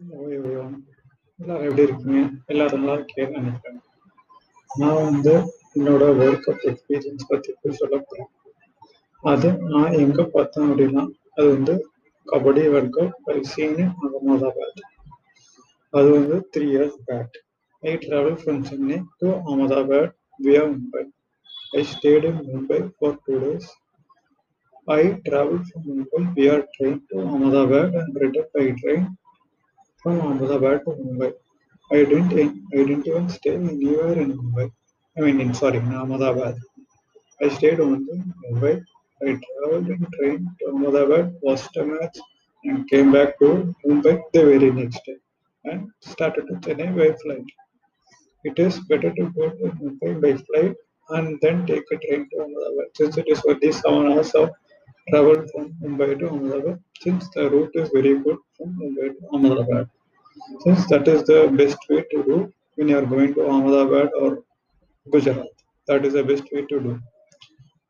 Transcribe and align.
ஓய் 0.00 0.36
எல்லாரும் 1.38 1.66
எப்படி 1.68 1.84
இருக்கீங்க? 1.86 2.18
எல்லாரும் 2.52 2.80
நல்லா 2.80 2.94
இருக்கீங்கன்னு 2.98 3.38
நினைக்கிறேன். 3.38 3.80
நான் 4.70 5.00
வந்து 5.08 5.32
என்னோட 5.76 6.04
வேர்ல்ட் 6.18 6.44
கப் 6.46 6.64
எக்ஸ்பீரியன்ஸ் 6.70 7.28
பற்றி 7.30 7.50
போய் 7.60 7.78
சொல்ல 7.80 7.96
போகிறேன் 8.02 8.30
அது 9.22 9.48
நான் 9.72 9.96
எங்கே 10.02 10.24
பார்த்தேன் 10.34 10.68
அப்படின்னா 10.70 11.02
அது 11.36 11.46
வந்து 11.54 11.74
kabaddi 12.26 12.64
world 12.74 12.94
cup 12.96 13.16
by 13.26 13.36
Ahmedabad. 14.06 14.82
அது 15.92 16.08
வந்து 16.16 16.38
three 16.52 16.66
years 16.74 17.00
back 17.08 17.36
I 17.82 17.94
travel 18.06 18.38
from 18.42 18.62
Chennai 18.70 18.98
to 19.20 19.28
Ahmedabad 19.40 20.14
via 20.46 20.64
Mumbai 20.72 21.04
I 21.78 21.82
stayed 21.94 22.28
in 22.30 22.40
Mumbai 22.52 22.80
for 22.96 23.20
two 23.26 23.36
days 23.44 23.70
I 24.88 25.04
traveled 25.26 25.64
from 25.68 25.84
Mumbai 25.86 26.20
via 26.34 26.56
train 26.74 26.92
to 27.08 27.16
Ahmedabad 27.28 27.94
and 28.00 28.18
returned 28.22 28.50
by 28.54 28.64
train 28.80 29.00
from 30.06 30.20
Ahmedabad 30.30 30.84
to 30.84 30.90
Mumbai. 31.04 31.32
I 31.92 32.04
didn't 32.10 32.32
I 32.40 32.44
didn't 32.88 33.06
even 33.08 33.28
stay 33.28 33.54
anywhere 33.56 34.16
in 34.24 34.30
Mumbai. 34.38 34.70
I 35.18 35.22
mean, 35.22 35.40
in, 35.40 35.52
sorry, 35.54 35.78
in 35.78 35.92
Ahmedabad. 36.02 36.56
I 37.42 37.48
stayed 37.48 37.80
only 37.80 38.12
in 38.16 38.34
Mumbai. 38.44 38.74
I 39.26 39.38
traveled 39.46 39.88
in 39.94 40.06
train 40.16 40.38
to 40.60 40.68
Ahmedabad, 40.72 41.34
watched 41.42 41.76
a 41.78 41.84
match, 41.86 42.18
and 42.64 42.88
came 42.90 43.10
back 43.12 43.38
to 43.40 43.74
Mumbai 43.86 44.14
the 44.32 44.44
very 44.52 44.70
next 44.70 45.00
day 45.06 45.16
and 45.64 45.90
started 46.00 46.46
to 46.48 46.54
Chennai 46.66 46.90
by 47.00 47.08
flight. 47.24 47.48
It 48.44 48.58
is 48.58 48.80
better 48.88 49.12
to 49.12 49.24
go 49.38 49.50
to 49.50 49.64
Mumbai 49.82 50.12
by 50.22 50.32
flight 50.46 50.76
and 51.10 51.38
then 51.42 51.66
take 51.66 51.84
a 51.92 51.98
train 52.06 52.28
to 52.30 52.36
Ahmedabad 52.44 52.88
since 52.94 53.18
it 53.18 53.28
is 53.28 53.42
only 53.48 53.72
seven 53.72 54.12
hours 54.12 54.34
of 54.34 54.50
travel 55.10 55.46
from 55.52 55.74
Mumbai 55.82 56.18
to 56.20 56.30
Ahmedabad 56.30 56.82
since 57.02 57.28
the 57.34 57.50
route 57.50 57.72
is 57.74 57.90
very 57.98 58.14
good 58.22 58.38
from 58.56 58.78
Mumbai 58.80 59.08
to 59.18 59.28
Ahmedabad. 59.34 59.90
Since 60.60 60.86
that 60.88 61.08
is 61.08 61.24
the 61.24 61.48
best 61.56 61.78
way 61.88 62.04
to 62.10 62.22
do 62.24 62.52
when 62.76 62.88
you 62.88 62.98
are 62.98 63.06
going 63.06 63.34
to 63.34 63.46
Ahmedabad 63.48 64.10
or 64.20 64.42
Gujarat. 65.12 65.48
That 65.88 66.04
is 66.06 66.14
the 66.14 66.24
best 66.24 66.44
way 66.52 66.62
to 66.66 66.80
do. 66.80 67.00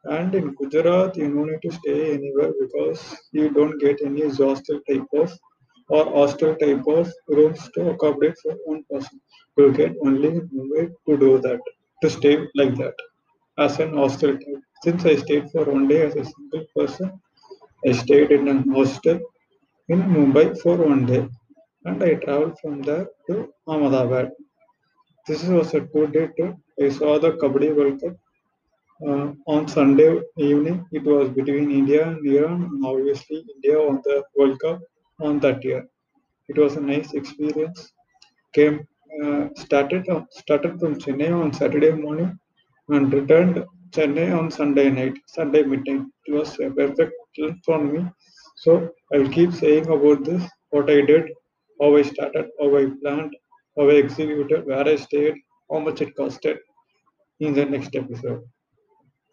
And 0.04 0.34
in 0.34 0.54
Gujarat, 0.54 1.16
you 1.16 1.28
don't 1.34 1.50
need 1.50 1.62
to 1.62 1.72
stay 1.72 2.14
anywhere 2.14 2.52
because 2.60 3.00
you 3.32 3.50
don't 3.50 3.78
get 3.80 4.00
any 4.04 4.22
hostel 4.28 4.80
type 4.88 5.08
of 5.14 5.32
or 5.88 6.04
hostel 6.06 6.54
type 6.56 6.86
of 6.86 7.12
rooms 7.28 7.68
to 7.74 7.90
accommodate 7.90 8.36
for 8.42 8.54
one 8.64 8.84
person. 8.90 9.20
You 9.58 9.72
get 9.72 9.96
only 10.04 10.30
Mumbai 10.54 10.92
to 11.08 11.16
do 11.18 11.38
that, 11.40 11.60
to 12.02 12.10
stay 12.10 12.36
like 12.54 12.74
that 12.76 12.94
as 13.58 13.78
an 13.80 13.94
hostel 13.94 14.32
type. 14.38 14.62
Since 14.84 15.04
I 15.04 15.16
stayed 15.16 15.50
for 15.50 15.64
one 15.64 15.88
day 15.88 16.02
as 16.06 16.16
a 16.16 16.24
single 16.24 16.64
person, 16.76 17.12
I 17.86 17.92
stayed 17.92 18.30
in 18.32 18.48
a 18.48 18.62
hostel 18.74 19.20
in 19.88 20.02
Mumbai 20.02 20.60
for 20.62 20.76
one 20.76 21.06
day 21.06 21.28
and 21.86 22.02
I 22.02 22.14
traveled 22.14 22.58
from 22.60 22.82
there 22.82 23.06
to 23.28 23.48
Ahmedabad. 23.68 24.30
This 25.28 25.44
was 25.44 25.74
a 25.74 25.80
two 25.92 26.06
day 26.08 26.26
trip. 26.36 26.56
I 26.82 26.88
saw 26.88 27.18
the 27.18 27.32
Kabaddi 27.40 27.70
World 27.76 28.00
Cup 28.02 28.16
uh, 29.08 29.28
on 29.54 29.68
Sunday 29.68 30.10
evening. 30.38 30.78
It 30.92 31.04
was 31.04 31.28
between 31.30 31.70
India 31.80 32.02
and 32.08 32.26
Iran, 32.34 32.62
and 32.70 32.86
obviously 32.92 33.38
India 33.56 33.78
won 33.86 34.00
the 34.04 34.22
World 34.36 34.58
Cup 34.60 34.80
on 35.20 35.40
that 35.40 35.64
year. 35.64 35.82
It 36.48 36.58
was 36.58 36.76
a 36.76 36.80
nice 36.92 37.12
experience. 37.14 37.92
Came 38.54 38.78
uh, 39.24 39.48
started 39.64 40.04
started 40.42 40.78
from 40.80 40.94
Chennai 41.04 41.30
on 41.42 41.52
Saturday 41.60 41.92
morning 41.92 42.30
and 42.88 43.12
returned 43.12 43.64
Chennai 43.96 44.28
on 44.38 44.50
Sunday 44.50 44.88
night, 44.90 45.16
Sunday 45.26 45.62
midnight. 45.62 46.06
It 46.26 46.34
was 46.40 46.58
a 46.60 46.70
perfect 46.70 47.12
trip 47.36 47.56
for 47.66 47.78
me. 47.82 48.00
So 48.64 48.90
I'll 49.14 49.28
keep 49.38 49.52
saying 49.52 49.86
about 49.96 50.24
this, 50.24 50.42
what 50.70 50.90
I 50.90 51.00
did, 51.12 51.24
how 51.80 51.96
I 51.96 52.02
started, 52.02 52.46
how 52.60 52.76
I 52.76 52.86
planned, 53.02 53.36
how 53.76 53.88
I 53.88 53.94
executed, 53.96 54.66
where 54.66 54.86
I 54.86 54.96
stayed, 54.96 55.34
how 55.70 55.80
much 55.80 56.00
it 56.02 56.14
costed 56.16 56.58
in 57.40 57.54
the 57.54 57.64
next 57.64 57.94
episode. 57.96 58.42